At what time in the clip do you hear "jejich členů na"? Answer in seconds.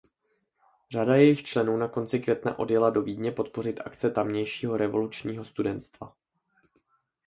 1.15-1.87